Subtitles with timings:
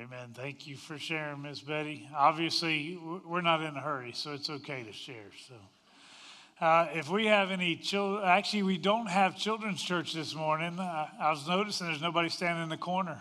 [0.00, 0.28] Amen.
[0.32, 2.08] Thank you for sharing, Miss Betty.
[2.14, 5.32] Obviously, we're not in a hurry, so it's okay to share.
[5.48, 5.54] So,
[6.64, 10.78] uh, if we have any children, actually, we don't have children's church this morning.
[10.78, 13.20] Uh, I was noticing there's nobody standing in the corner.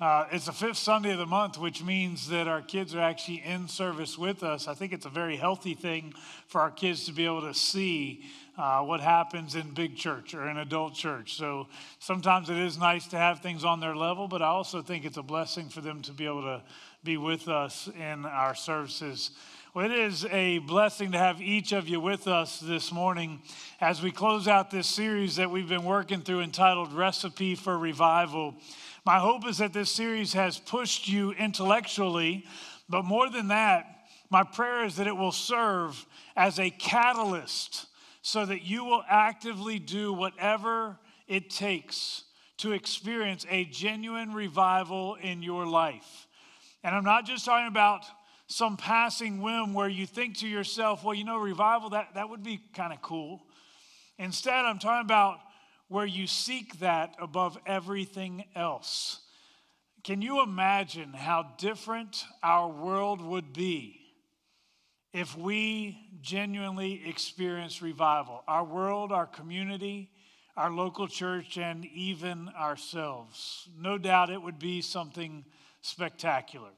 [0.00, 3.42] Uh, it's the fifth Sunday of the month, which means that our kids are actually
[3.44, 4.66] in service with us.
[4.66, 6.14] I think it's a very healthy thing
[6.46, 8.24] for our kids to be able to see
[8.56, 11.34] uh, what happens in big church or in adult church.
[11.34, 11.66] So
[11.98, 15.18] sometimes it is nice to have things on their level, but I also think it's
[15.18, 16.62] a blessing for them to be able to
[17.04, 19.32] be with us in our services.
[19.74, 23.42] Well, it is a blessing to have each of you with us this morning
[23.82, 28.54] as we close out this series that we've been working through entitled Recipe for Revival.
[29.10, 32.46] My hope is that this series has pushed you intellectually,
[32.88, 36.06] but more than that, my prayer is that it will serve
[36.36, 37.86] as a catalyst
[38.22, 40.96] so that you will actively do whatever
[41.26, 42.22] it takes
[42.58, 46.28] to experience a genuine revival in your life.
[46.84, 48.04] And I'm not just talking about
[48.46, 52.44] some passing whim where you think to yourself, well, you know, revival, that, that would
[52.44, 53.42] be kind of cool.
[54.20, 55.40] Instead, I'm talking about
[55.90, 59.18] where you seek that above everything else.
[60.04, 64.00] Can you imagine how different our world would be
[65.12, 68.44] if we genuinely experience revival?
[68.46, 70.12] Our world, our community,
[70.56, 73.68] our local church, and even ourselves.
[73.76, 75.44] No doubt it would be something
[75.80, 76.70] spectacular.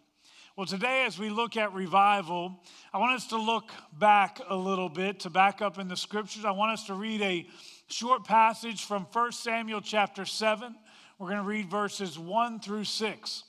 [0.56, 2.58] Well, today, as we look at revival,
[2.94, 6.46] I want us to look back a little bit, to back up in the scriptures.
[6.46, 7.46] I want us to read a
[7.92, 10.74] short passage from 1 Samuel chapter 7.
[11.18, 13.44] We're going to read verses 1 through 6.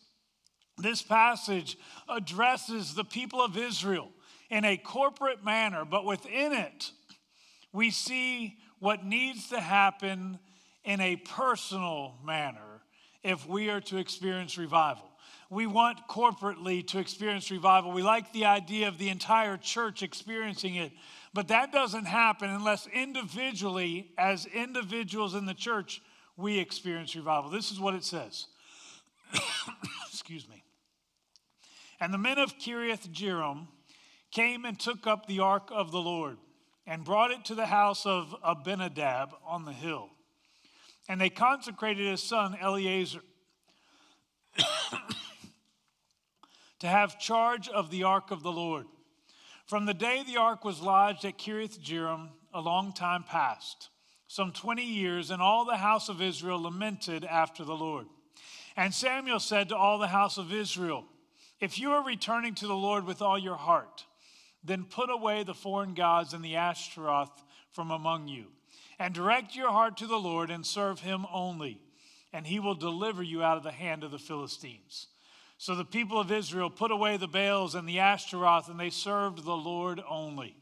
[0.78, 1.78] This passage
[2.10, 4.10] addresses the people of Israel
[4.50, 6.92] in a corporate manner, but within it,
[7.72, 10.40] we see what needs to happen
[10.84, 12.82] in a personal manner
[13.24, 15.10] if we are to experience revival.
[15.50, 17.92] We want corporately to experience revival.
[17.92, 20.92] We like the idea of the entire church experiencing it,
[21.34, 26.02] but that doesn't happen unless individually, as individuals in the church,
[26.38, 27.50] we experience revival.
[27.50, 28.48] This is what it says.
[30.08, 30.64] Excuse me.
[32.00, 33.68] And the men of Kiriath Jearim
[34.32, 36.38] came and took up the ark of the Lord
[36.86, 40.10] and brought it to the house of Abinadab on the hill.
[41.08, 43.22] And they consecrated his son Eleazar
[46.80, 48.86] to have charge of the ark of the Lord.
[49.66, 53.90] From the day the ark was lodged at Kiriath Jearim, a long time passed,
[54.28, 58.08] some 20 years, and all the house of Israel lamented after the Lord.
[58.76, 61.06] And Samuel said to all the house of Israel,
[61.60, 64.06] If you are returning to the Lord with all your heart,
[64.64, 68.48] then put away the foreign gods and the Ashtaroth from among you,
[69.00, 71.80] and direct your heart to the Lord and serve him only,
[72.32, 75.08] and he will deliver you out of the hand of the Philistines.
[75.64, 79.46] So the people of Israel put away the Baals and the Ashtaroth, and they served
[79.46, 80.58] the Lord only.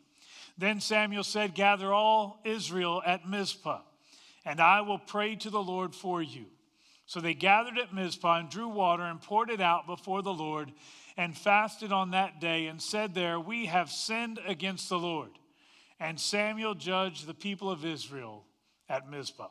[0.59, 3.81] Then Samuel said, Gather all Israel at Mizpah,
[4.45, 6.45] and I will pray to the Lord for you.
[7.07, 10.71] So they gathered at Mizpah and drew water and poured it out before the Lord
[11.17, 15.31] and fasted on that day and said there, We have sinned against the Lord.
[15.99, 18.43] And Samuel judged the people of Israel
[18.87, 19.49] at Mizpah.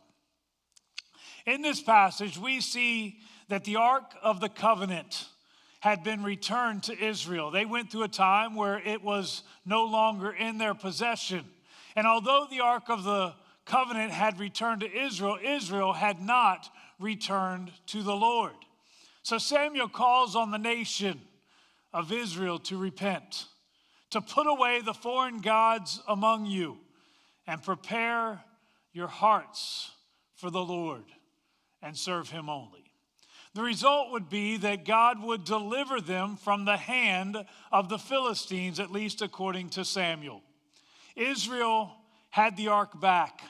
[1.44, 3.19] In this passage, we see
[3.49, 5.27] that the Ark of the Covenant
[5.80, 7.50] had been returned to Israel.
[7.50, 11.44] They went through a time where it was no longer in their possession.
[11.96, 16.68] And although the Ark of the Covenant had returned to Israel, Israel had not
[16.98, 18.54] returned to the Lord.
[19.22, 21.20] So Samuel calls on the nation
[21.92, 23.47] of Israel to repent,
[24.10, 26.78] to put away the foreign gods among you,
[27.47, 28.42] and prepare
[28.92, 29.92] your hearts
[30.36, 31.04] for the Lord
[31.82, 32.79] and serve him only.
[33.55, 37.37] The result would be that God would deliver them from the hand
[37.72, 40.43] of the Philistines, at least according to Samuel.
[41.16, 41.93] Israel
[42.31, 43.43] had the ark back,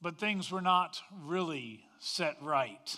[0.00, 2.96] but things were not really set right.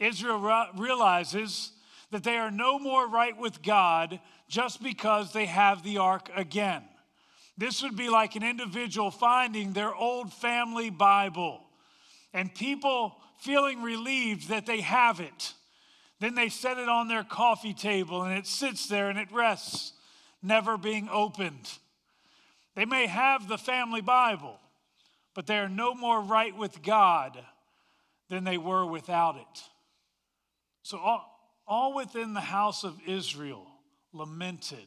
[0.00, 1.72] Israel realizes
[2.10, 6.82] that they are no more right with God just because they have the ark again.
[7.58, 11.67] This would be like an individual finding their old family Bible
[12.32, 15.54] and people feeling relieved that they have it.
[16.20, 19.92] Then they set it on their coffee table and it sits there and it rests,
[20.42, 21.70] never being opened.
[22.74, 24.58] They may have the family Bible,
[25.34, 27.38] but they are no more right with God
[28.28, 29.62] than they were without it.
[30.82, 33.66] So, all, all within the house of Israel
[34.12, 34.86] lamented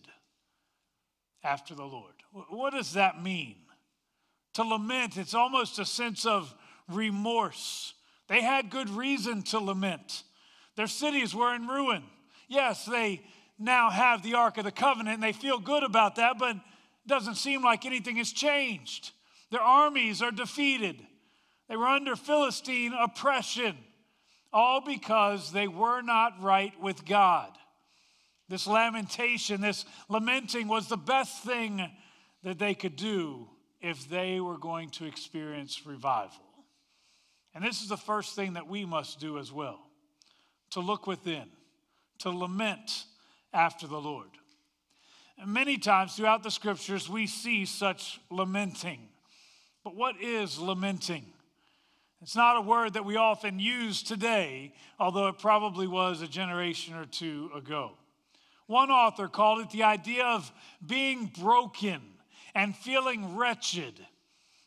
[1.43, 2.13] after the Lord.
[2.49, 3.55] What does that mean?
[4.55, 6.53] To lament, it's almost a sense of
[6.93, 7.93] remorse
[8.31, 10.23] they had good reason to lament.
[10.77, 12.01] Their cities were in ruin.
[12.47, 13.23] Yes, they
[13.59, 16.61] now have the Ark of the Covenant and they feel good about that, but it
[17.05, 19.11] doesn't seem like anything has changed.
[19.49, 21.05] Their armies are defeated.
[21.67, 23.75] They were under Philistine oppression,
[24.53, 27.51] all because they were not right with God.
[28.47, 31.85] This lamentation, this lamenting was the best thing
[32.43, 33.49] that they could do
[33.81, 36.50] if they were going to experience revival.
[37.53, 39.79] And this is the first thing that we must do as well
[40.71, 41.49] to look within,
[42.19, 43.05] to lament
[43.53, 44.29] after the Lord.
[45.37, 49.09] And many times throughout the scriptures, we see such lamenting.
[49.83, 51.25] But what is lamenting?
[52.21, 56.95] It's not a word that we often use today, although it probably was a generation
[56.95, 57.93] or two ago.
[58.67, 60.51] One author called it the idea of
[60.85, 62.01] being broken
[62.53, 63.99] and feeling wretched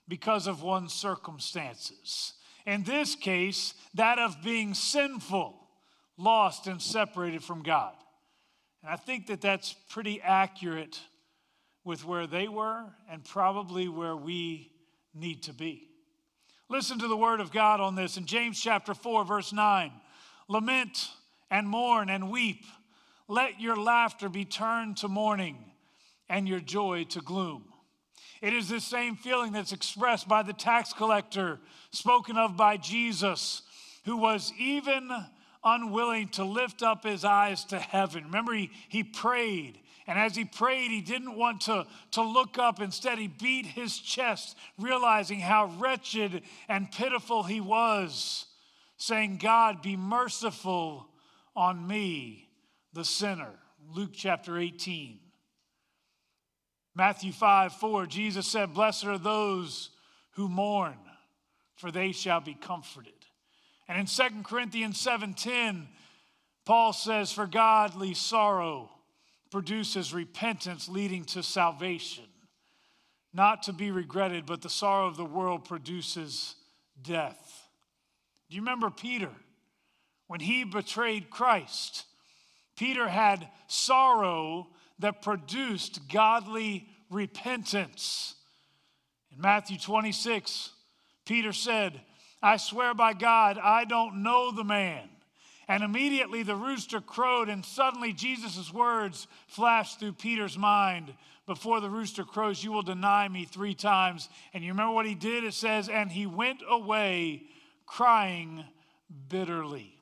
[0.09, 2.35] because of one's circumstances.
[2.67, 5.55] In this case, that of being sinful,
[6.17, 7.95] lost, and separated from God.
[8.83, 11.01] And I think that that's pretty accurate
[11.85, 14.73] with where they were and probably where we
[15.15, 15.89] need to be.
[16.71, 19.93] Listen to the word of God on this in James chapter 4, verse 9.
[20.49, 21.11] Lament
[21.51, 22.65] and mourn and weep.
[23.29, 25.59] Let your laughter be turned to mourning
[26.29, 27.65] and your joy to gloom.
[28.45, 31.59] It is the same feeling that's expressed by the tax collector,
[31.93, 33.63] spoken of by Jesus,
[34.05, 35.11] who was even
[35.65, 38.25] unwilling to lift up his eyes to heaven.
[38.25, 39.79] Remember, he, he prayed.
[40.07, 42.83] And as he prayed, he didn't want to, to look up.
[42.83, 48.45] Instead, he beat his chest, realizing how wretched and pitiful he was,
[48.99, 51.09] saying, God, be merciful
[51.57, 52.51] on me,
[52.93, 53.55] the sinner.
[53.95, 55.24] Luke chapter 18.
[56.95, 59.91] Matthew 5 4, Jesus said, Blessed are those
[60.33, 60.99] who mourn,
[61.77, 63.13] for they shall be comforted.
[63.89, 65.87] And in 2 Corinthians 7:10,
[66.65, 68.91] Paul says, For godly sorrow
[69.51, 72.25] produces repentance leading to salvation,
[73.33, 76.55] not to be regretted, but the sorrow of the world produces
[77.03, 77.69] death.
[78.49, 79.31] Do you remember Peter?
[80.27, 82.07] When he betrayed Christ,
[82.77, 84.69] Peter had sorrow
[85.05, 88.37] that produced godly repentance.
[89.31, 90.71] In Matthew 26,
[91.27, 92.01] Peter said,
[92.43, 95.11] I swear by God, I don't know the man.
[95.69, 101.13] And immediately the rooster crowed, and suddenly Jesus' words flashed through Peter's mind.
[101.47, 104.31] Before the rooster crows, you will deny me three times.
[104.55, 105.45] And you remember what he did?
[105.45, 107.43] It says, and he went away
[107.85, 108.65] crying
[109.29, 109.99] bitterly.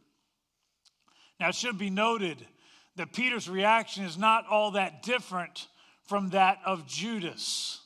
[1.40, 2.46] Now, it should be noted
[2.96, 5.68] that Peter's reaction is not all that different
[6.06, 7.80] from that of Judas.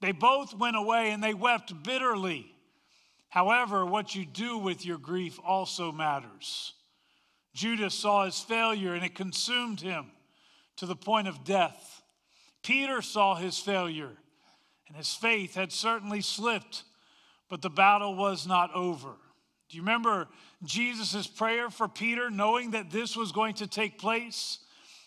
[0.00, 2.54] They both went away and they wept bitterly.
[3.28, 6.74] However, what you do with your grief also matters.
[7.54, 10.06] Judas saw his failure and it consumed him
[10.76, 12.02] to the point of death.
[12.62, 14.10] Peter saw his failure
[14.88, 16.84] and his faith had certainly slipped,
[17.48, 19.10] but the battle was not over.
[19.68, 20.28] Do you remember
[20.66, 24.58] Jesus' prayer for Peter, knowing that this was going to take place?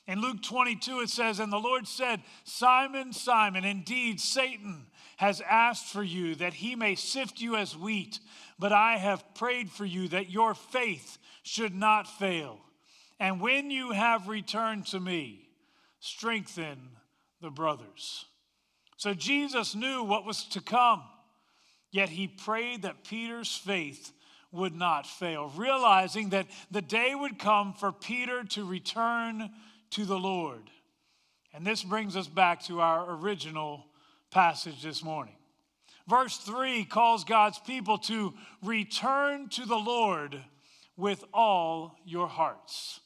[0.07, 4.85] In Luke 22, it says, And the Lord said, Simon, Simon, indeed Satan
[5.17, 8.19] has asked for you that he may sift you as wheat,
[8.57, 12.59] but I have prayed for you that your faith should not fail.
[13.19, 15.49] And when you have returned to me,
[15.99, 16.77] strengthen
[17.41, 18.25] the brothers.
[18.97, 21.03] So Jesus knew what was to come,
[21.91, 24.13] yet he prayed that Peter's faith
[24.57, 29.49] would not fail, realizing that the day would come for Peter to return
[29.91, 30.69] to the Lord.
[31.53, 33.85] And this brings us back to our original
[34.31, 35.35] passage this morning.
[36.07, 38.33] Verse 3 calls God's people to
[38.63, 40.43] return to the Lord
[40.95, 42.99] with all your hearts.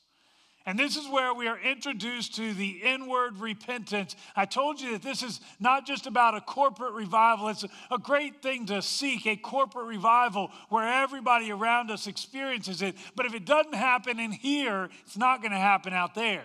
[0.65, 4.15] And this is where we are introduced to the inward repentance.
[4.35, 7.47] I told you that this is not just about a corporate revival.
[7.47, 12.95] It's a great thing to seek a corporate revival where everybody around us experiences it.
[13.15, 16.43] But if it doesn't happen in here, it's not going to happen out there.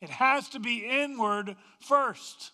[0.00, 2.52] It has to be inward first.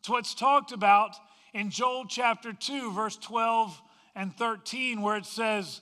[0.00, 1.16] It's what's talked about
[1.54, 3.80] in Joel chapter 2, verse 12
[4.14, 5.80] and 13, where it says,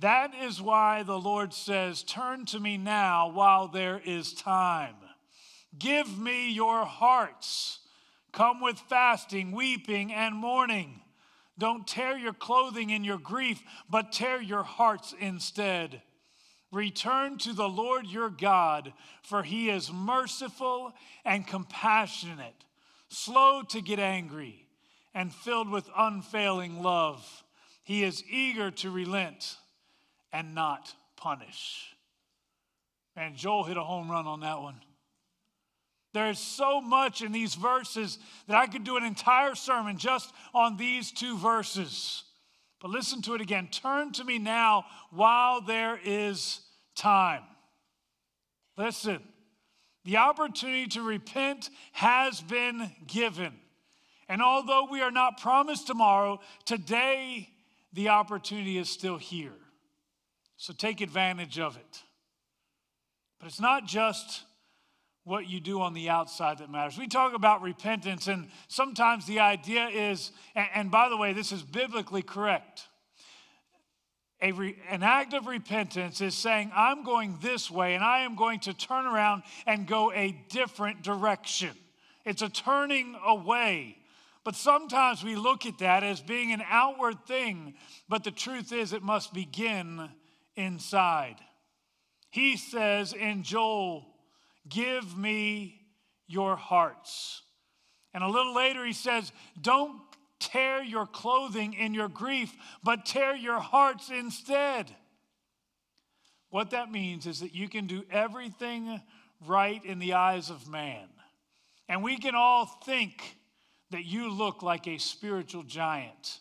[0.00, 4.96] That is why the Lord says, Turn to me now while there is time.
[5.78, 7.80] Give me your hearts.
[8.32, 11.00] Come with fasting, weeping, and mourning.
[11.56, 16.02] Don't tear your clothing in your grief, but tear your hearts instead.
[16.72, 20.92] Return to the Lord your God, for he is merciful
[21.24, 22.64] and compassionate
[23.14, 24.66] slow to get angry,
[25.14, 27.44] and filled with unfailing love.
[27.84, 29.56] He is eager to relent
[30.34, 31.94] and not punish.
[33.16, 34.80] And Joel hit a home run on that one.
[36.12, 40.32] There is so much in these verses that I could do an entire sermon just
[40.52, 42.24] on these two verses.
[42.80, 43.68] But listen to it again.
[43.68, 46.60] Turn to me now while there is
[46.96, 47.42] time.
[48.76, 49.20] Listen,
[50.04, 53.52] the opportunity to repent has been given.
[54.28, 57.50] And although we are not promised tomorrow, today
[57.92, 59.52] the opportunity is still here.
[60.56, 62.02] So take advantage of it.
[63.38, 64.44] But it's not just
[65.24, 66.98] what you do on the outside that matters.
[66.98, 71.62] We talk about repentance, and sometimes the idea is, and, by the way, this is
[71.62, 72.88] biblically correct.
[74.42, 78.60] Re, an act of repentance is saying, I'm going this way, and I am going
[78.60, 81.70] to turn around and go a different direction.
[82.26, 83.96] It's a turning away.
[84.44, 87.74] But sometimes we look at that as being an outward thing,
[88.10, 90.10] but the truth is, it must begin
[90.56, 91.36] inside.
[92.30, 94.06] He says in Joel
[94.68, 95.80] Give me
[96.26, 97.42] your hearts.
[98.14, 100.00] And a little later, he says, Don't
[100.38, 104.94] tear your clothing in your grief, but tear your hearts instead.
[106.50, 109.00] What that means is that you can do everything
[109.46, 111.08] right in the eyes of man.
[111.88, 113.36] And we can all think
[113.90, 116.38] that you look like a spiritual giant,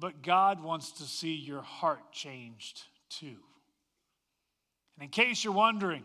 [0.00, 3.36] but God wants to see your heart changed too.
[4.96, 6.04] And in case you're wondering,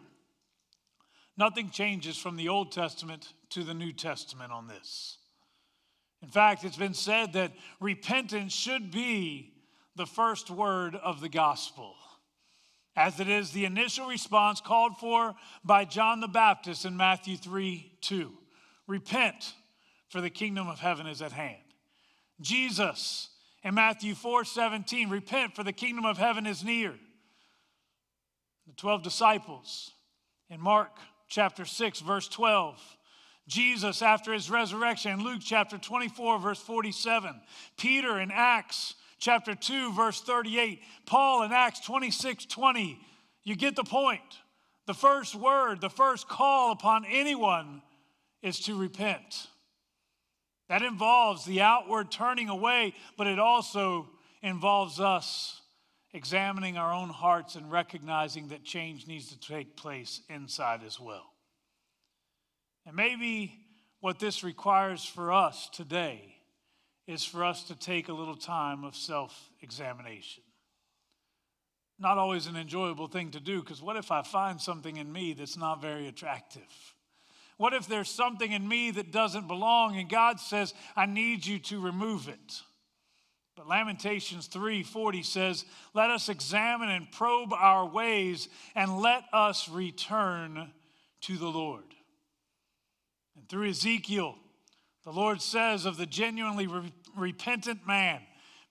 [1.38, 5.18] Nothing changes from the Old Testament to the New Testament on this.
[6.22, 9.54] In fact, it's been said that repentance should be
[9.96, 11.94] the first word of the gospel,
[12.96, 17.92] as it is the initial response called for by John the Baptist in Matthew 3
[18.02, 18.32] 2.
[18.88, 19.54] Repent,
[20.08, 21.58] for the kingdom of heaven is at hand.
[22.40, 23.30] Jesus
[23.66, 26.94] in Matthew 4 17, repent, for the kingdom of heaven is near.
[28.68, 29.92] The 12 disciples
[30.50, 30.92] in Mark
[31.28, 32.80] chapter 6, verse 12.
[33.48, 37.42] Jesus after his resurrection, Luke chapter 24, verse 47.
[37.78, 40.82] Peter in Acts chapter 2, verse 38.
[41.08, 43.00] Paul in Acts 26, 20.
[43.44, 44.22] You get the point.
[44.86, 47.82] The first word, the first call upon anyone
[48.44, 49.48] is to repent.
[50.70, 54.10] That involves the outward turning away, but it also
[54.42, 55.62] involves us
[56.14, 61.32] examining our own hearts and recognizing that change needs to take place inside as well.
[62.86, 63.54] And maybe
[64.00, 66.36] what this requires for us today
[67.08, 70.44] is for us to take a little time of self examination.
[72.00, 75.34] Not always an enjoyable thing to do, because what if I find something in me
[75.34, 76.95] that's not very attractive?
[77.58, 81.60] What if there's something in me that doesn't belong and God says, I need you
[81.60, 82.62] to remove it?
[83.56, 90.74] But Lamentations 3:40 says, "Let us examine and probe our ways and let us return
[91.22, 91.96] to the Lord."
[93.36, 94.38] And through Ezekiel,
[95.04, 98.26] the Lord says of the genuinely re- repentant man,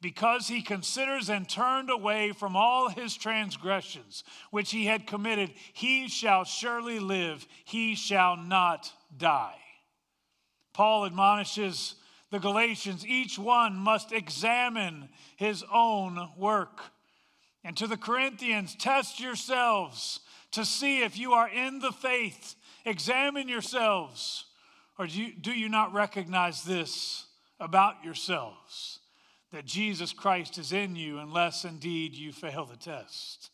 [0.05, 6.09] because he considers and turned away from all his transgressions which he had committed, he
[6.09, 9.57] shall surely live, he shall not die.
[10.75, 11.95] Paul admonishes
[12.31, 16.83] the Galatians, each one must examine his own work.
[17.65, 20.21] And to the Corinthians, test yourselves
[20.51, 22.57] to see if you are in the faith.
[22.85, 24.45] Examine yourselves.
[24.99, 27.25] Or do you, do you not recognize this
[27.59, 29.01] about yourselves?
[29.55, 33.53] That Jesus Christ is in you, unless indeed you fail the test.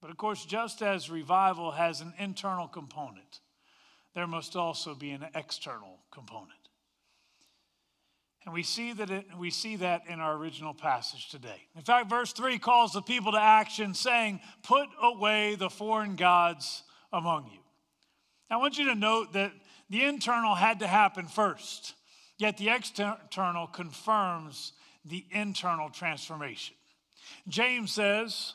[0.00, 3.40] But of course, just as revival has an internal component,
[4.14, 6.52] there must also be an external component.
[8.44, 11.66] And we see that it, we see that in our original passage today.
[11.74, 16.84] In fact, verse 3 calls the people to action, saying, Put away the foreign gods
[17.12, 17.58] among you.
[18.48, 19.50] I want you to note that
[19.90, 21.94] the internal had to happen first,
[22.38, 24.72] yet the external confirms
[25.04, 26.74] the internal transformation.
[27.48, 28.54] James says,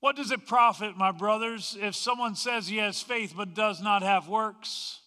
[0.00, 4.02] What does it profit, my brothers, if someone says he has faith but does not
[4.02, 5.00] have works?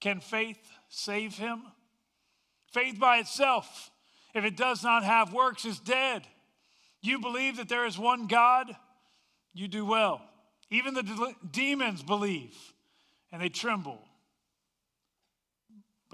[0.00, 0.58] Can faith
[0.88, 1.62] save him?
[2.72, 3.90] Faith by itself,
[4.34, 6.26] if it does not have works, is dead.
[7.00, 8.74] You believe that there is one God,
[9.52, 10.20] you do well.
[10.70, 12.56] Even the de- demons believe
[13.30, 13.98] and they tremble.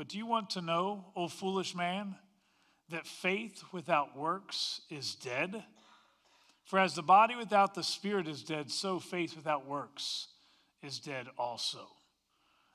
[0.01, 2.17] But do you want to know, O foolish man,
[2.89, 5.63] that faith without works is dead?
[6.65, 10.29] For as the body without the spirit is dead, so faith without works
[10.83, 11.87] is dead also.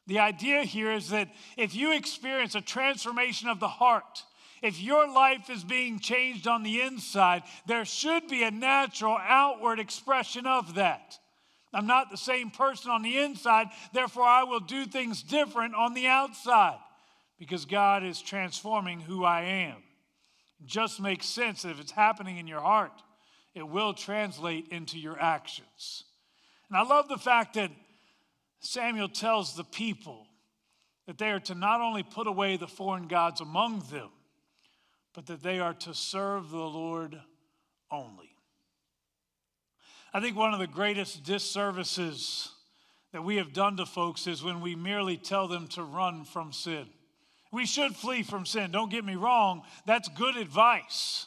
[0.06, 4.22] The idea here is that if you experience a transformation of the heart,
[4.62, 9.80] if your life is being changed on the inside, there should be a natural outward
[9.80, 11.18] expression of that.
[11.74, 13.70] I'm not the same person on the inside.
[13.94, 16.78] Therefore, I will do things different on the outside
[17.38, 19.78] because God is transforming who I am.
[20.60, 23.02] It just makes sense that if it's happening in your heart,
[23.54, 26.06] it will translate into your actions.
[26.70, 27.72] And I love the fact that
[28.60, 30.28] Samuel tells the people
[31.08, 34.10] that they are to not only put away the foreign gods among them,
[35.14, 37.20] but that they are to serve the Lord
[37.92, 38.32] only.
[40.14, 42.50] I think one of the greatest disservices
[43.12, 46.52] that we have done to folks is when we merely tell them to run from
[46.52, 46.88] sin.
[47.56, 51.26] We should flee from sin, don't get me wrong, that's good advice.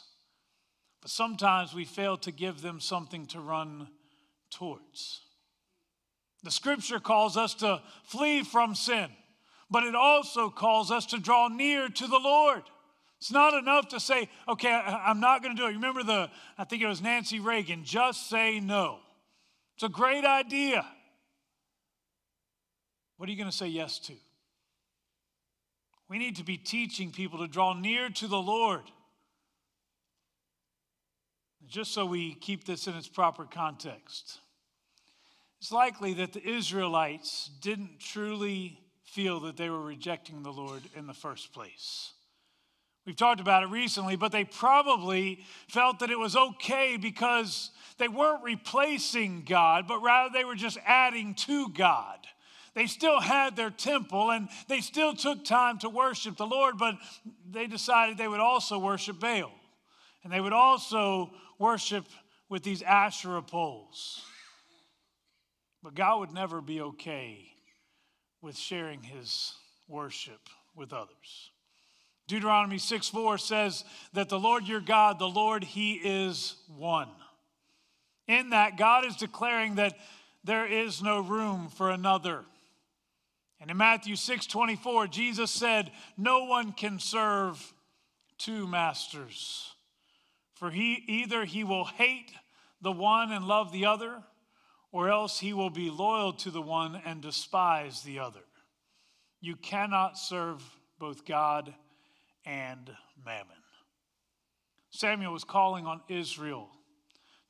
[1.01, 3.87] But sometimes we fail to give them something to run
[4.51, 5.21] towards.
[6.43, 9.07] The scripture calls us to flee from sin,
[9.71, 12.61] but it also calls us to draw near to the Lord.
[13.17, 15.71] It's not enough to say, okay, I'm not going to do it.
[15.71, 18.99] Remember the, I think it was Nancy Reagan, just say no.
[19.73, 20.85] It's a great idea.
[23.17, 24.13] What are you going to say yes to?
[26.09, 28.81] We need to be teaching people to draw near to the Lord.
[31.67, 34.39] Just so we keep this in its proper context.
[35.59, 41.05] It's likely that the Israelites didn't truly feel that they were rejecting the Lord in
[41.05, 42.13] the first place.
[43.05, 48.07] We've talked about it recently, but they probably felt that it was okay because they
[48.07, 52.19] weren't replacing God, but rather they were just adding to God.
[52.75, 56.95] They still had their temple and they still took time to worship the Lord, but
[57.49, 59.51] they decided they would also worship Baal.
[60.23, 62.05] And they would also worship
[62.49, 64.23] with these Asherah poles.
[65.81, 67.53] But God would never be okay
[68.41, 69.53] with sharing his
[69.87, 71.51] worship with others.
[72.27, 73.83] Deuteronomy 6 4 says
[74.13, 77.09] that the Lord your God, the Lord, he is one.
[78.27, 79.97] In that, God is declaring that
[80.43, 82.45] there is no room for another.
[83.61, 87.73] And in Matthew 6 24, Jesus said, No one can serve
[88.37, 89.73] two masters.
[90.55, 92.31] For he either he will hate
[92.81, 94.23] the one and love the other,
[94.91, 98.41] or else he will be loyal to the one and despise the other.
[99.41, 100.61] You cannot serve
[100.97, 101.73] both God
[102.45, 102.91] and
[103.25, 103.55] mammon.
[104.89, 106.69] Samuel was calling on Israel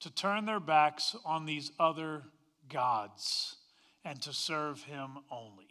[0.01, 2.23] to turn their backs on these other
[2.69, 3.55] gods
[4.05, 5.68] and to serve him only.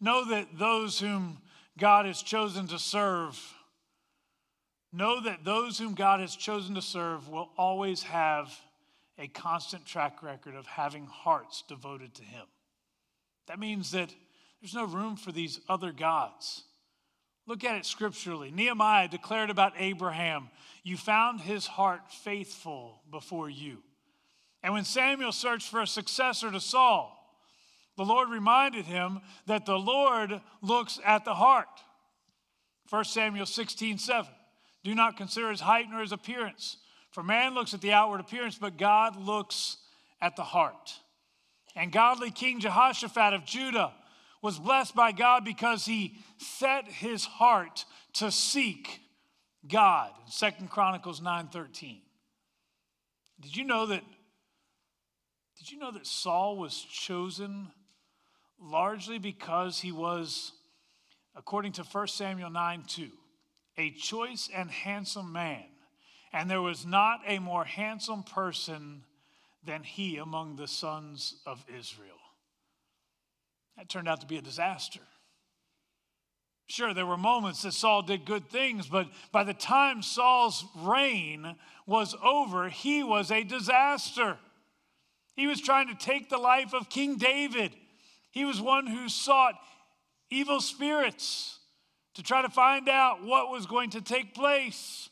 [0.00, 1.38] Know that those whom
[1.78, 3.38] God has chosen to serve,
[4.92, 8.52] know that those whom God has chosen to serve will always have
[9.18, 12.46] a constant track record of having hearts devoted to Him.
[13.46, 14.14] That means that
[14.60, 16.64] there's no room for these other gods.
[17.46, 18.50] Look at it scripturally.
[18.50, 20.50] Nehemiah declared about Abraham,
[20.84, 23.78] You found his heart faithful before you.
[24.62, 27.16] And when Samuel searched for a successor to Saul,
[28.00, 31.68] the Lord reminded him that the Lord looks at the heart.
[32.88, 34.32] 1 Samuel 16, 7.
[34.82, 36.78] Do not consider his height nor his appearance,
[37.10, 39.76] for man looks at the outward appearance, but God looks
[40.22, 40.94] at the heart.
[41.76, 43.92] And godly King Jehoshaphat of Judah
[44.40, 47.84] was blessed by God because he set his heart
[48.14, 48.98] to seek
[49.68, 50.10] God.
[50.26, 52.00] Second Chronicles 9:13.
[53.40, 54.02] Did you know that
[55.58, 57.70] did you know that Saul was chosen
[58.60, 60.52] largely because he was
[61.36, 63.08] according to 1 Samuel 9 2,
[63.78, 65.64] a choice and handsome man
[66.32, 69.02] and there was not a more handsome person
[69.64, 72.16] than he among the sons of Israel.
[73.76, 75.00] That turned out to be a disaster.
[76.66, 81.56] Sure, there were moments that Saul did good things, but by the time Saul's reign
[81.84, 84.38] was over, he was a disaster.
[85.34, 87.74] He was trying to take the life of King David.
[88.30, 89.54] He was one who sought
[90.30, 91.58] evil spirits
[92.14, 95.08] to try to find out what was going to take place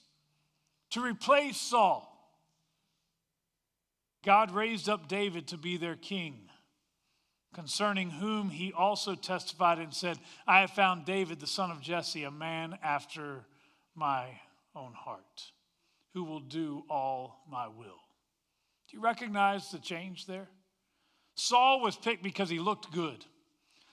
[0.90, 2.04] to replace Saul.
[4.24, 6.48] God raised up David to be their king,
[7.54, 12.24] concerning whom he also testified and said, I have found David, the son of Jesse,
[12.24, 13.44] a man after
[13.94, 14.40] my
[14.74, 15.52] own heart,
[16.14, 18.00] who will do all my will.
[18.88, 20.48] Do you recognize the change there?
[21.38, 23.24] Saul was picked because he looked good.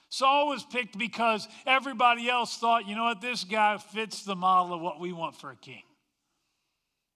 [0.08, 4.74] Saul was picked because everybody else thought, you know what, this guy fits the model
[4.74, 5.82] of what we want for a king.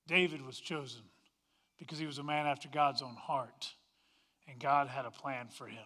[0.06, 1.02] David was chosen
[1.78, 3.72] because he was a man after God's own heart,
[4.48, 5.84] and God had a plan for him.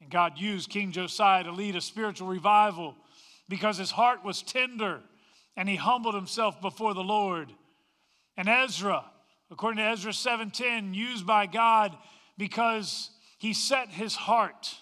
[0.00, 2.94] And God used King Josiah to lead a spiritual revival
[3.48, 5.00] because his heart was tender
[5.56, 7.52] and he humbled himself before the Lord.
[8.36, 9.04] And Ezra,
[9.50, 11.96] according to Ezra 7:10, used by God,
[12.36, 13.10] because
[13.44, 14.74] he set his heart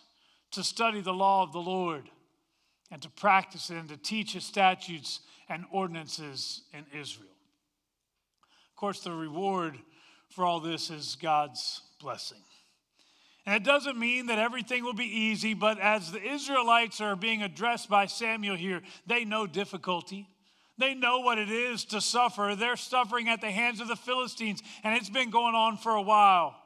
[0.53, 2.09] to study the law of the Lord
[2.93, 7.35] and to practice it and to teach his statutes and ordinances in Israel.
[8.71, 9.77] Of course, the reward
[10.31, 12.39] for all this is God's blessing.
[13.47, 17.43] And it doesn't mean that everything will be easy, but as the Israelites are being
[17.43, 20.29] addressed by Samuel here, they know difficulty.
[20.79, 22.55] They know what it is to suffer.
[22.57, 26.03] They're suffering at the hands of the Philistines, and it's been going on for a
[26.03, 26.62] while.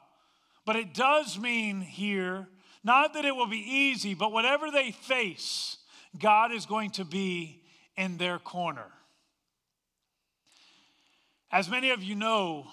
[0.67, 2.45] But it does mean here,
[2.83, 5.77] not that it will be easy, but whatever they face,
[6.19, 7.61] God is going to be
[7.95, 8.91] in their corner.
[11.53, 12.67] As many of you know,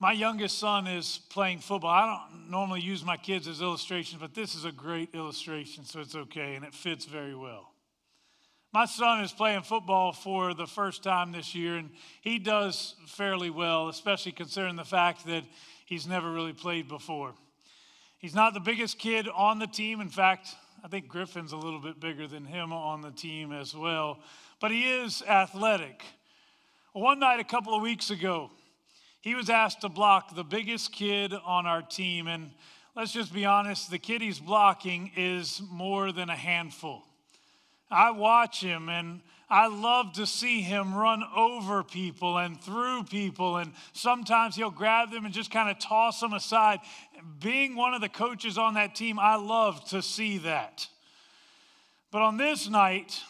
[0.00, 1.90] my youngest son is playing football.
[1.90, 6.00] I don't normally use my kids as illustrations, but this is a great illustration, so
[6.00, 7.74] it's okay, and it fits very well.
[8.72, 11.90] My son is playing football for the first time this year, and
[12.22, 15.44] he does fairly well, especially considering the fact that
[15.88, 17.32] he's never really played before.
[18.18, 20.00] He's not the biggest kid on the team.
[20.00, 23.74] In fact, I think Griffin's a little bit bigger than him on the team as
[23.74, 24.20] well,
[24.60, 26.04] but he is athletic.
[26.92, 28.50] One night, a couple of weeks ago,
[29.20, 32.26] he was asked to block the biggest kid on our team.
[32.26, 32.50] And
[32.94, 37.04] let's just be honest, the kid he's blocking is more than a handful.
[37.90, 43.56] I watch him and I love to see him run over people and through people.
[43.56, 46.80] And sometimes he'll grab them and just kind of toss them aside.
[47.40, 50.86] Being one of the coaches on that team, I love to see that.
[52.10, 53.20] But on this night,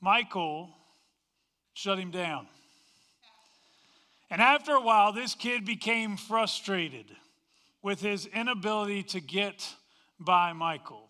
[0.00, 0.70] Michael
[1.74, 2.46] shut him down.
[4.30, 7.06] And after a while, this kid became frustrated
[7.82, 9.74] with his inability to get
[10.20, 11.08] by Michael.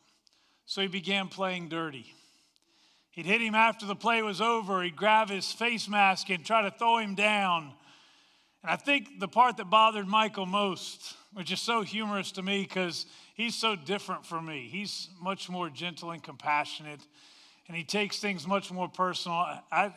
[0.64, 2.14] So he began playing dirty.
[3.21, 4.83] He'd hit him after the play was over.
[4.83, 7.65] He'd grab his face mask and try to throw him down.
[8.63, 12.63] And I think the part that bothered Michael most, which is so humorous to me
[12.63, 13.05] because
[13.35, 17.01] he's so different from me, he's much more gentle and compassionate,
[17.69, 19.37] and he takes things much more personal.
[19.71, 19.93] I,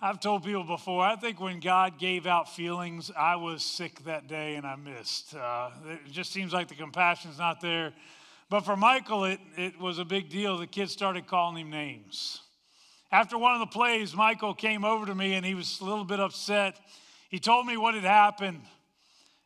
[0.00, 4.26] I've told people before, I think when God gave out feelings, I was sick that
[4.26, 5.34] day and I missed.
[5.34, 7.92] Uh, it just seems like the compassion's not there.
[8.52, 10.58] But for Michael, it, it was a big deal.
[10.58, 12.42] The kids started calling him names.
[13.10, 16.04] After one of the plays, Michael came over to me and he was a little
[16.04, 16.78] bit upset.
[17.30, 18.60] He told me what had happened,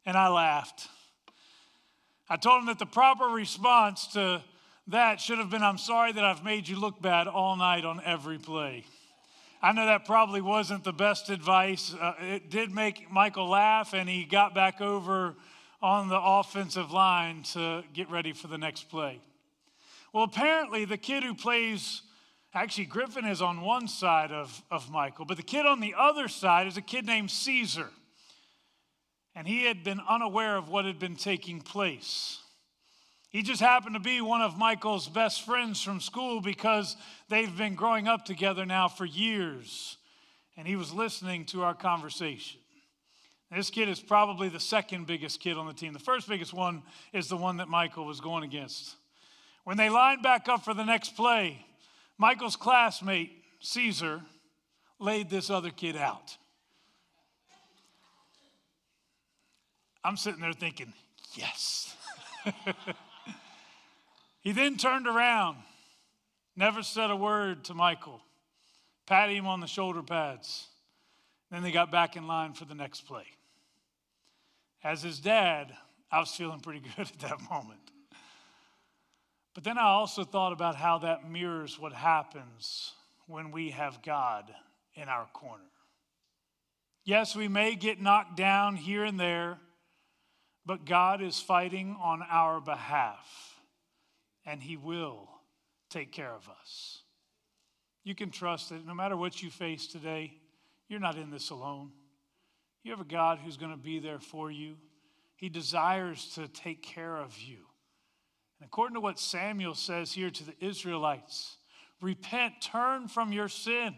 [0.07, 0.89] and I laughed.
[2.29, 4.43] I told him that the proper response to
[4.89, 8.03] that should have been I'm sorry that I've made you look bad all night on
[8.05, 8.87] every play.
[9.63, 11.95] I know that probably wasn't the best advice.
[11.95, 15.37] Uh, it did make Michael laugh, and he got back over
[15.87, 19.21] on the offensive line to get ready for the next play.
[20.13, 22.03] Well, apparently, the kid who plays,
[22.53, 26.27] actually, Griffin is on one side of, of Michael, but the kid on the other
[26.27, 27.89] side is a kid named Caesar.
[29.37, 32.41] And he had been unaware of what had been taking place.
[33.29, 36.97] He just happened to be one of Michael's best friends from school because
[37.29, 39.99] they've been growing up together now for years.
[40.57, 42.59] And he was listening to our conversation.
[43.51, 45.93] This kid is probably the second biggest kid on the team.
[45.93, 46.83] The first biggest one
[47.13, 48.97] is the one that Michael was going against.
[49.65, 51.65] When they lined back up for the next play,
[52.19, 53.31] Michael's classmate,
[53.61, 54.23] Caesar,
[54.99, 56.37] laid this other kid out.
[60.05, 60.93] I'm sitting there thinking,
[61.35, 61.95] yes.
[64.47, 65.57] He then turned around,
[66.55, 68.21] never said a word to Michael,
[69.05, 70.69] patted him on the shoulder pads.
[71.51, 73.27] Then they got back in line for the next play.
[74.83, 75.73] As his dad,
[76.11, 77.81] I was feeling pretty good at that moment.
[79.55, 82.93] But then I also thought about how that mirrors what happens
[83.27, 84.53] when we have God
[84.95, 85.63] in our corner.
[87.05, 89.59] Yes, we may get knocked down here and there,
[90.67, 93.57] but God is fighting on our behalf
[94.45, 95.29] and He will
[95.89, 97.03] take care of us.
[98.05, 100.35] You can trust that no matter what you face today,
[100.89, 101.91] you're not in this alone.
[102.83, 104.77] You have a God who's going to be there for you.
[105.37, 107.59] He desires to take care of you.
[108.61, 111.59] And according to what Samuel says here to the Israelites,
[112.01, 113.95] repent, turn from your sin,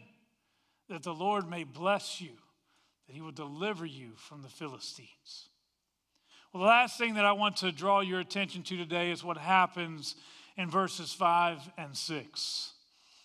[0.88, 2.32] that the Lord may bless you,
[3.06, 5.48] that he will deliver you from the Philistines.
[6.52, 9.36] Well, the last thing that I want to draw your attention to today is what
[9.36, 10.16] happens
[10.56, 12.72] in verses 5 and 6.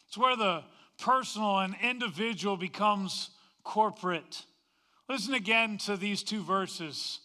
[0.08, 0.63] It's where the
[0.99, 3.30] personal and individual becomes
[3.63, 4.43] corporate.
[5.10, 7.19] Listen again to these two verses.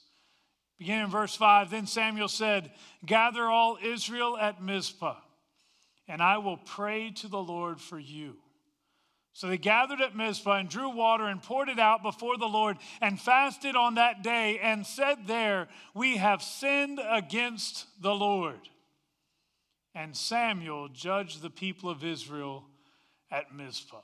[0.78, 2.70] Beginning in verse 5 Then Samuel said,
[3.04, 5.16] Gather all Israel at Mizpah,
[6.06, 8.36] and I will pray to the Lord for you.
[9.38, 12.76] So they gathered at Mizpah and drew water and poured it out before the Lord
[13.00, 18.68] and fasted on that day and said there, We have sinned against the Lord.
[19.94, 22.64] And Samuel judged the people of Israel
[23.30, 24.02] at Mizpah.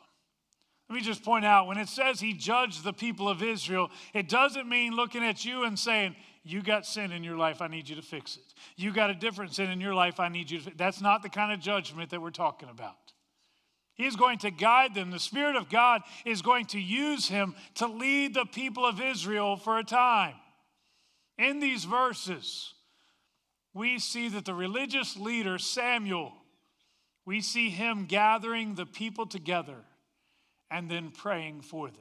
[0.89, 4.29] Let me just point out when it says he judged the people of Israel, it
[4.29, 7.89] doesn't mean looking at you and saying, You got sin in your life, I need
[7.89, 8.55] you to fix it.
[8.77, 11.23] You got a different sin in your life, I need you to fix That's not
[11.23, 12.97] the kind of judgment that we're talking about.
[13.95, 15.11] He's going to guide them.
[15.11, 19.57] The Spirit of God is going to use him to lead the people of Israel
[19.57, 20.35] for a time.
[21.39, 22.75] In these verses,
[23.73, 26.33] we see that the religious leader, Samuel,
[27.25, 29.77] we see him gathering the people together
[30.75, 31.97] and then praying for them.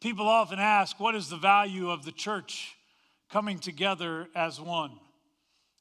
[0.00, 2.78] People often ask, what is the value of the church
[3.30, 4.92] coming together as one?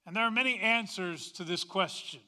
[0.05, 2.19] And there are many answers to this question.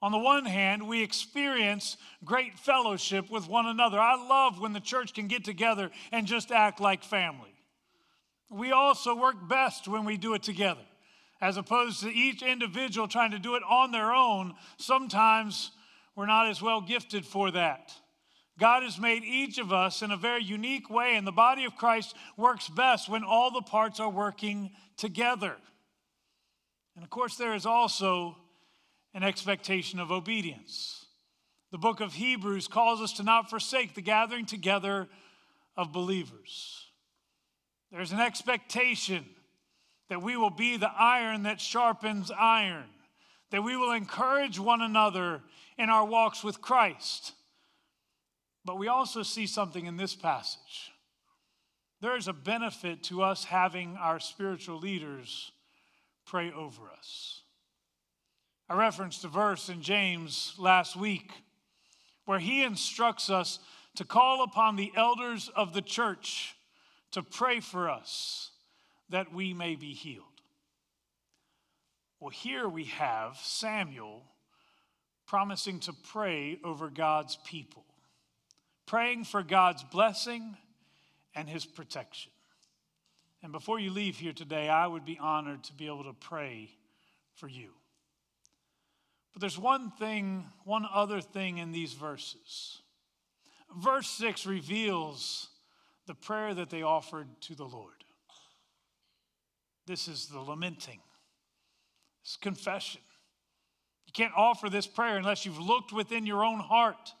[0.00, 4.00] On the one hand, we experience great fellowship with one another.
[4.00, 7.52] I love when the church can get together and just act like family.
[8.50, 10.86] We also work best when we do it together,
[11.42, 14.54] as opposed to each individual trying to do it on their own.
[14.78, 15.72] Sometimes
[16.18, 17.92] we're not as well gifted for that.
[18.58, 21.76] God has made each of us in a very unique way, and the body of
[21.76, 25.54] Christ works best when all the parts are working together.
[26.96, 28.36] And of course, there is also
[29.14, 31.06] an expectation of obedience.
[31.70, 35.06] The book of Hebrews calls us to not forsake the gathering together
[35.76, 36.84] of believers.
[37.92, 39.24] There's an expectation
[40.08, 42.86] that we will be the iron that sharpens iron,
[43.50, 45.42] that we will encourage one another
[45.78, 47.32] in our walks with Christ.
[48.64, 50.92] But we also see something in this passage.
[52.00, 55.52] There is a benefit to us having our spiritual leaders
[56.26, 57.42] pray over us.
[58.68, 61.32] I referenced a verse in James last week
[62.26, 63.58] where he instructs us
[63.96, 66.54] to call upon the elders of the church
[67.12, 68.50] to pray for us
[69.08, 70.37] that we may be healed.
[72.20, 74.22] Well, here we have Samuel
[75.26, 77.84] promising to pray over God's people,
[78.86, 80.56] praying for God's blessing
[81.34, 82.32] and his protection.
[83.42, 86.70] And before you leave here today, I would be honored to be able to pray
[87.34, 87.70] for you.
[89.32, 92.82] But there's one thing, one other thing in these verses.
[93.76, 95.50] Verse 6 reveals
[96.06, 97.92] the prayer that they offered to the Lord.
[99.86, 101.00] This is the lamenting,
[102.28, 103.00] it's confession.
[104.06, 107.14] You can't offer this prayer unless you've looked within your own heart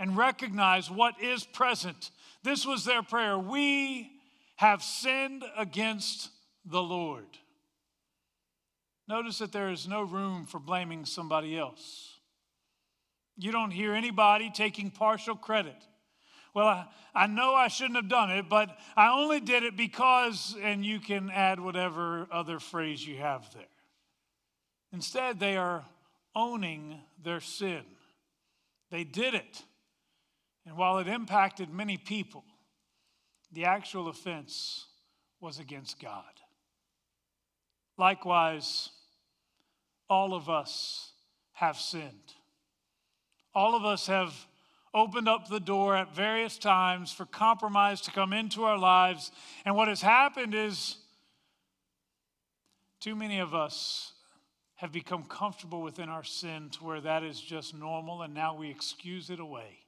[0.00, 2.10] and recognized what is present.
[2.42, 3.38] This was their prayer.
[3.38, 4.10] We
[4.56, 6.28] have sinned against
[6.64, 7.28] the Lord.
[9.06, 12.18] Notice that there is no room for blaming somebody else.
[13.38, 15.76] You don't hear anybody taking partial credit.
[16.52, 20.56] Well, I, I know I shouldn't have done it, but I only did it because,
[20.60, 23.71] and you can add whatever other phrase you have there.
[24.92, 25.84] Instead, they are
[26.34, 27.82] owning their sin.
[28.90, 29.62] They did it.
[30.66, 32.44] And while it impacted many people,
[33.50, 34.86] the actual offense
[35.40, 36.24] was against God.
[37.98, 38.90] Likewise,
[40.08, 41.12] all of us
[41.52, 42.34] have sinned.
[43.54, 44.34] All of us have
[44.94, 49.30] opened up the door at various times for compromise to come into our lives.
[49.64, 50.96] And what has happened is
[53.00, 54.11] too many of us
[54.82, 58.68] have become comfortable within our sin to where that is just normal and now we
[58.68, 59.78] excuse it away.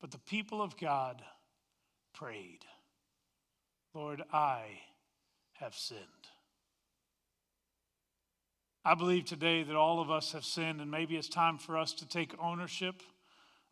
[0.00, 1.22] But the people of God
[2.12, 2.64] prayed,
[3.94, 4.62] Lord, I
[5.60, 6.00] have sinned.
[8.84, 11.92] I believe today that all of us have sinned, and maybe it's time for us
[11.92, 13.04] to take ownership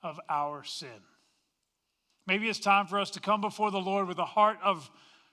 [0.00, 1.02] of our sin.
[2.24, 4.88] Maybe it's time for us to come before the Lord with a heart of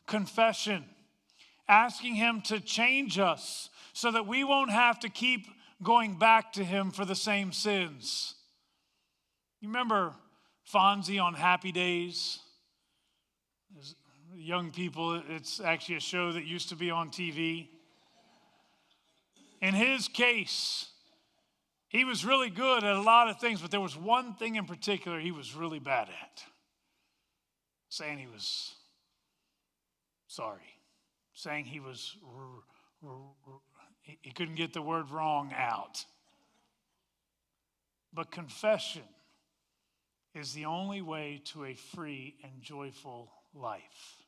[0.08, 0.86] confession,
[1.68, 5.48] asking Him to change us so that we won't have to keep
[5.82, 8.36] going back to Him for the same sins.
[9.62, 10.14] You remember
[10.72, 12.40] Fonzie on Happy Days?
[14.36, 17.70] Young people, it's actually a show that used to be on TV.
[19.62, 20.90] In his case,
[21.88, 24.66] he was really good at a lot of things, but there was one thing in
[24.66, 26.44] particular he was really bad at
[27.88, 28.76] saying he was
[30.28, 30.80] sorry,
[31.34, 32.18] saying he was,
[34.22, 36.06] he couldn't get the word wrong out.
[38.14, 39.04] But confession
[40.34, 44.24] is the only way to a free and joyful life.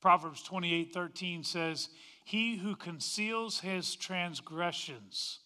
[0.00, 1.88] Proverbs 28 13 says,
[2.24, 5.40] He who conceals his transgressions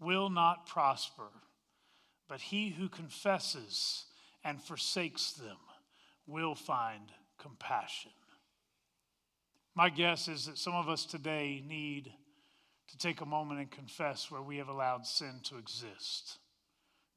[0.00, 1.30] will not prosper,
[2.28, 4.04] but he who confesses
[4.44, 5.56] and forsakes them
[6.26, 8.12] will find compassion.
[9.74, 12.12] My guess is that some of us today need
[12.88, 16.38] to take a moment and confess where we have allowed sin to exist.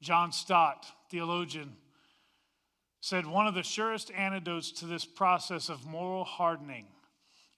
[0.00, 1.76] John Stott, theologian,
[3.00, 6.86] said one of the surest antidotes to this process of moral hardening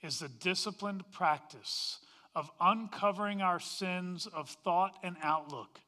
[0.02, 1.98] is the disciplined practice
[2.34, 5.80] of uncovering our sins of thought and outlook,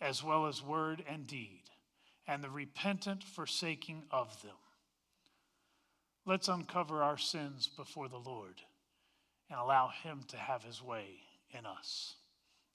[0.00, 1.62] as well as word and deed,
[2.26, 4.56] and the repentant forsaking of them.
[6.26, 8.60] Let's uncover our sins before the Lord
[9.50, 11.20] and allow Him to have His way
[11.56, 12.14] in us.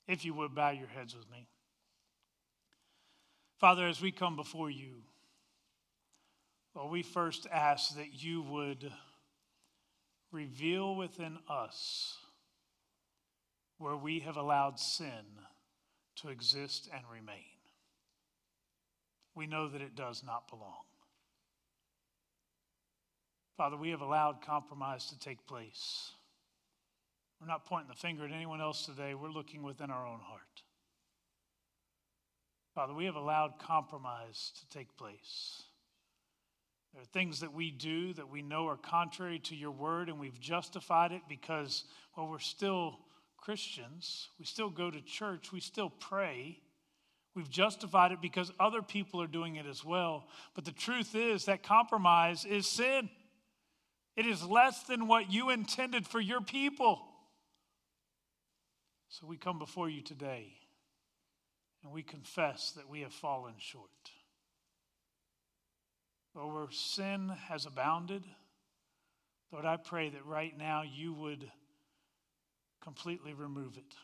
[0.08, 1.48] If you would, bow your heads with me.
[3.60, 5.04] Father, as we come before you,
[6.74, 8.92] well, we first ask that you would
[10.32, 12.18] reveal within us
[13.78, 15.40] where we have allowed sin
[16.18, 17.38] to exist and remain.
[19.36, 20.84] We know that it does not belong.
[23.58, 26.12] Father, we have allowed compromise to take place.
[27.40, 29.14] We're not pointing the finger at anyone else today.
[29.14, 30.42] We're looking within our own heart.
[32.74, 35.64] Father, we have allowed compromise to take place.
[36.94, 40.20] There are things that we do that we know are contrary to your word, and
[40.20, 41.84] we've justified it because,
[42.16, 43.00] well, we're still
[43.38, 44.30] Christians.
[44.40, 45.52] We still go to church.
[45.52, 46.60] We still pray.
[47.36, 50.28] We've justified it because other people are doing it as well.
[50.54, 53.10] But the truth is that compromise is sin.
[54.16, 57.02] It is less than what you intended for your people.
[59.10, 60.54] So we come before you today
[61.84, 63.90] and we confess that we have fallen short.
[66.34, 68.24] Lord, where sin has abounded,
[69.52, 71.50] Lord, I pray that right now you would
[72.84, 73.96] completely remove it,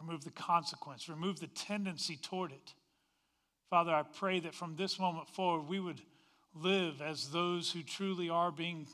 [0.00, 2.74] remove the consequence, remove the tendency toward it.
[3.70, 6.00] Father, I pray that from this moment forward, we would
[6.54, 8.88] live as those who truly are being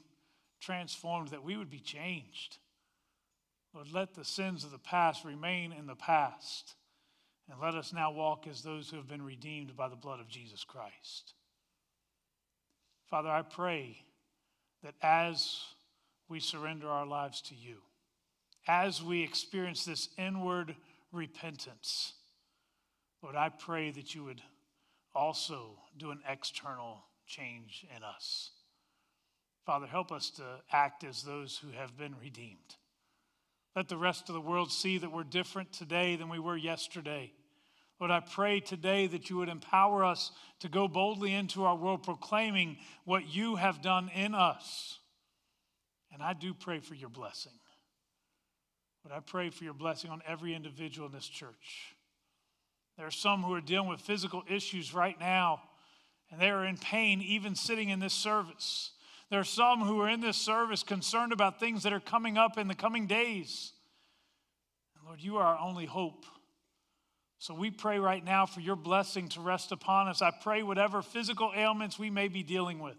[0.60, 2.58] transformed, that we would be changed.
[3.74, 6.74] Lord, let the sins of the past remain in the past,
[7.50, 10.28] and let us now walk as those who have been redeemed by the blood of
[10.28, 11.34] Jesus Christ.
[13.10, 13.98] Father, I pray
[14.84, 15.60] that as
[16.28, 17.78] we surrender our lives to you,
[18.68, 20.76] as we experience this inward
[21.12, 22.14] repentance,
[23.22, 24.40] Lord, I pray that you would
[25.14, 28.50] also do an external change in us.
[29.66, 32.76] Father, help us to act as those who have been redeemed.
[33.74, 37.32] Let the rest of the world see that we're different today than we were yesterday.
[38.00, 42.02] Lord, I pray today that you would empower us to go boldly into our world
[42.02, 44.98] proclaiming what you have done in us.
[46.12, 47.52] And I do pray for your blessing.
[49.02, 51.94] But I pray for your blessing on every individual in this church.
[52.96, 55.60] There are some who are dealing with physical issues right now,
[56.30, 58.92] and they are in pain even sitting in this service.
[59.34, 62.56] There are some who are in this service concerned about things that are coming up
[62.56, 63.72] in the coming days.
[65.04, 66.24] Lord, you are our only hope.
[67.38, 70.22] So we pray right now for your blessing to rest upon us.
[70.22, 72.96] I pray whatever physical ailments we may be dealing with,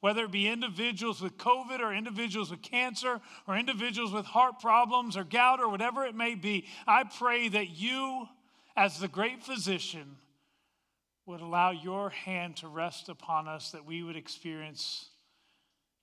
[0.00, 5.14] whether it be individuals with COVID or individuals with cancer or individuals with heart problems
[5.14, 8.26] or gout or whatever it may be, I pray that you,
[8.78, 10.16] as the great physician,
[11.26, 15.10] would allow your hand to rest upon us, that we would experience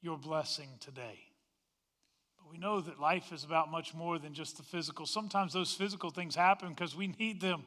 [0.03, 1.19] your blessing today.
[2.37, 5.05] But we know that life is about much more than just the physical.
[5.05, 7.63] Sometimes those physical things happen because we need them.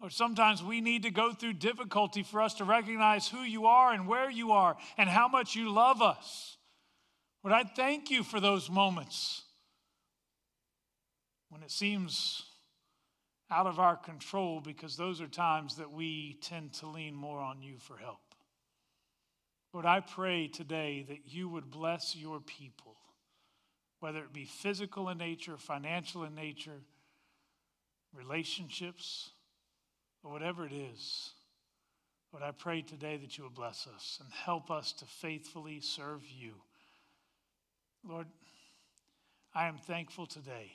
[0.00, 3.92] Or sometimes we need to go through difficulty for us to recognize who you are
[3.92, 6.56] and where you are and how much you love us.
[7.42, 9.42] But I thank you for those moments
[11.50, 12.44] when it seems
[13.50, 17.62] out of our control because those are times that we tend to lean more on
[17.62, 18.31] you for help.
[19.72, 22.96] Lord, I pray today that you would bless your people,
[24.00, 26.82] whether it be physical in nature, financial in nature,
[28.14, 29.30] relationships,
[30.22, 31.30] or whatever it is.
[32.32, 36.22] Lord, I pray today that you would bless us and help us to faithfully serve
[36.30, 36.52] you.
[38.06, 38.26] Lord,
[39.54, 40.70] I am thankful today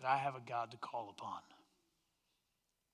[0.00, 1.40] that I have a God to call upon.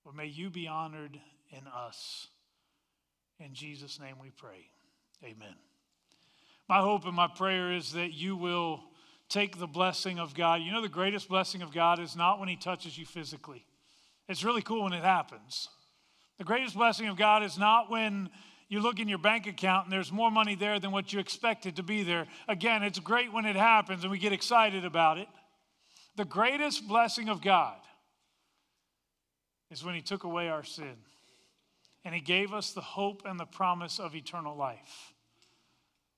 [0.05, 1.19] Lord, may you be honored
[1.51, 2.29] in us.
[3.39, 4.71] In Jesus' name we pray.
[5.25, 5.55] Amen.
[6.69, 8.83] My hope and my prayer is that you will
[9.29, 10.61] take the blessing of God.
[10.63, 13.65] You know, the greatest blessing of God is not when He touches you physically,
[14.29, 15.69] it's really cool when it happens.
[16.39, 18.31] The greatest blessing of God is not when
[18.69, 21.77] you look in your bank account and there's more money there than what you expected
[21.77, 22.27] to be there.
[22.47, 25.27] Again, it's great when it happens and we get excited about it.
[26.17, 27.79] The greatest blessing of God
[29.71, 30.97] is when He took away our sin
[32.09, 35.13] and He gave us the hope and the promise of eternal life.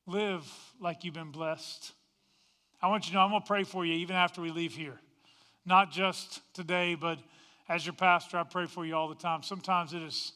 [0.07, 0.49] Live
[0.81, 1.91] like you've been blessed.
[2.81, 4.73] I want you to know I'm going to pray for you even after we leave
[4.73, 5.01] here.
[5.67, 7.19] Not just today, but
[7.69, 9.43] as your pastor, I pray for you all the time.
[9.43, 10.35] Sometimes it is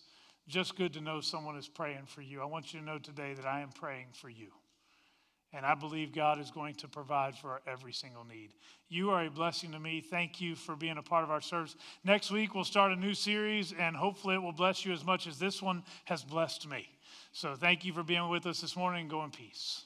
[0.49, 2.43] just good to know someone is praying for you.
[2.43, 4.49] I want you to know today that I am praying for you.
[5.55, 8.51] And I believe God is going to provide for every single need.
[8.89, 10.01] You are a blessing to me.
[10.01, 11.77] Thank you for being a part of our service.
[12.03, 15.29] Next week, we'll start a new series, and hopefully, it will bless you as much
[15.29, 16.89] as this one has blessed me.
[17.33, 19.07] So, thank you for being with us this morning.
[19.07, 19.85] Go in peace.